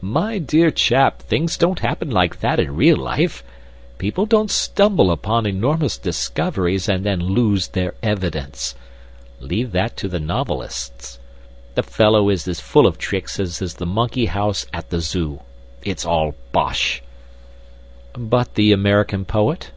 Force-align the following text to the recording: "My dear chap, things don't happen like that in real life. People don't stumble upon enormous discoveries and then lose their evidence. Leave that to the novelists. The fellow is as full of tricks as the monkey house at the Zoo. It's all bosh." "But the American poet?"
"My 0.00 0.38
dear 0.40 0.72
chap, 0.72 1.22
things 1.22 1.56
don't 1.56 1.78
happen 1.78 2.10
like 2.10 2.40
that 2.40 2.58
in 2.58 2.74
real 2.74 2.96
life. 2.96 3.44
People 3.96 4.26
don't 4.26 4.50
stumble 4.50 5.08
upon 5.12 5.46
enormous 5.46 5.96
discoveries 5.96 6.88
and 6.88 7.04
then 7.06 7.20
lose 7.20 7.68
their 7.68 7.94
evidence. 8.02 8.74
Leave 9.38 9.70
that 9.70 9.96
to 9.98 10.08
the 10.08 10.18
novelists. 10.18 11.20
The 11.76 11.84
fellow 11.84 12.28
is 12.28 12.48
as 12.48 12.58
full 12.58 12.88
of 12.88 12.98
tricks 12.98 13.38
as 13.38 13.60
the 13.74 13.86
monkey 13.86 14.26
house 14.26 14.66
at 14.72 14.90
the 14.90 15.00
Zoo. 15.00 15.42
It's 15.84 16.04
all 16.04 16.34
bosh." 16.50 17.00
"But 18.14 18.56
the 18.56 18.72
American 18.72 19.24
poet?" 19.24 19.70